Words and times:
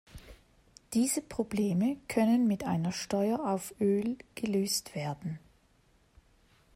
Diese 0.95 1.21
Probleme 1.21 1.97
können 2.07 2.47
mit 2.47 2.63
einer 2.63 2.91
Steuer 2.91 3.39
auf 3.47 3.71
Öl 3.79 4.17
gelöst 4.33 4.95
werden. 4.95 5.37